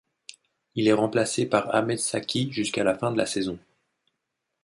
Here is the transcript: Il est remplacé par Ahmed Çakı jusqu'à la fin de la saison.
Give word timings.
Il 0.73 0.87
est 0.87 0.93
remplacé 0.93 1.45
par 1.45 1.75
Ahmed 1.75 1.99
Çakı 1.99 2.49
jusqu'à 2.49 2.83
la 2.83 2.95
fin 2.97 3.11
de 3.11 3.17
la 3.19 3.27
saison. 3.27 3.59